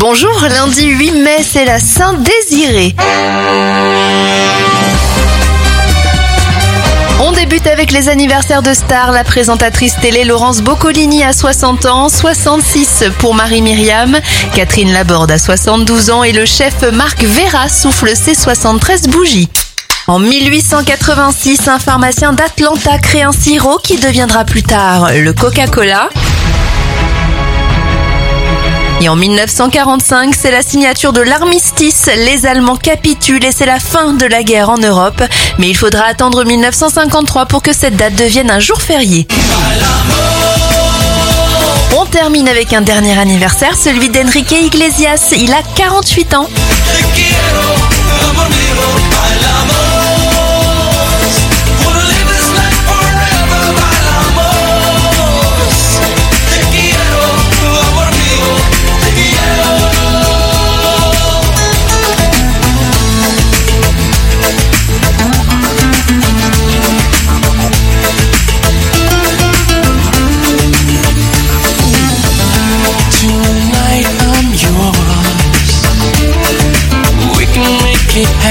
Bonjour, 0.00 0.46
lundi 0.48 0.86
8 0.86 1.10
mai, 1.10 1.38
c'est 1.42 1.64
la 1.64 1.80
Saint-Désiré. 1.80 2.94
On 7.20 7.32
débute 7.32 7.66
avec 7.66 7.90
les 7.90 8.08
anniversaires 8.08 8.62
de 8.62 8.74
stars. 8.74 9.10
La 9.10 9.24
présentatrice 9.24 9.96
télé 10.00 10.22
Laurence 10.22 10.60
Boccolini 10.60 11.24
a 11.24 11.32
60 11.32 11.86
ans, 11.86 12.08
66 12.08 13.06
pour 13.18 13.34
Marie-Myriam, 13.34 14.16
Catherine 14.54 14.92
Laborde 14.92 15.32
a 15.32 15.38
72 15.38 16.10
ans 16.10 16.22
et 16.22 16.32
le 16.32 16.46
chef 16.46 16.82
Marc 16.92 17.24
Vera 17.24 17.68
souffle 17.68 18.14
ses 18.14 18.34
73 18.34 19.08
bougies. 19.08 19.48
En 20.06 20.20
1886, 20.20 21.66
un 21.66 21.80
pharmacien 21.80 22.32
d'Atlanta 22.32 22.98
crée 22.98 23.22
un 23.22 23.32
sirop 23.32 23.78
qui 23.82 23.96
deviendra 23.96 24.44
plus 24.44 24.62
tard 24.62 25.10
le 25.12 25.32
Coca-Cola. 25.32 26.08
Et 29.00 29.08
en 29.08 29.14
1945, 29.14 30.34
c'est 30.34 30.50
la 30.50 30.62
signature 30.62 31.12
de 31.12 31.20
l'armistice. 31.20 32.10
Les 32.16 32.46
Allemands 32.46 32.76
capitulent 32.76 33.44
et 33.44 33.52
c'est 33.52 33.66
la 33.66 33.78
fin 33.78 34.12
de 34.12 34.26
la 34.26 34.42
guerre 34.42 34.70
en 34.70 34.78
Europe. 34.78 35.22
Mais 35.58 35.68
il 35.68 35.76
faudra 35.76 36.04
attendre 36.04 36.44
1953 36.44 37.46
pour 37.46 37.62
que 37.62 37.72
cette 37.72 37.96
date 37.96 38.16
devienne 38.16 38.50
un 38.50 38.58
jour 38.58 38.82
férié. 38.82 39.28
On 41.96 42.06
termine 42.06 42.48
avec 42.48 42.72
un 42.72 42.80
dernier 42.80 43.16
anniversaire, 43.16 43.76
celui 43.76 44.08
d'Enrique 44.08 44.50
Iglesias. 44.50 45.32
Il 45.36 45.52
a 45.52 45.62
48 45.76 46.34
ans. 46.34 46.48
It 78.20 78.47